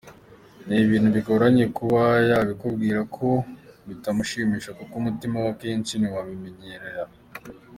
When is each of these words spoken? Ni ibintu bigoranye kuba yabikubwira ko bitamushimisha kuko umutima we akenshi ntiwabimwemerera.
Ni 0.67 0.75
ibintu 0.85 1.09
bigoranye 1.15 1.65
kuba 1.77 2.01
yabikubwira 2.29 2.99
ko 3.15 3.27
bitamushimisha 3.87 4.69
kuko 4.79 4.93
umutima 5.01 5.35
we 5.43 5.49
akenshi 5.53 5.93
ntiwabimwemerera. 5.97 7.03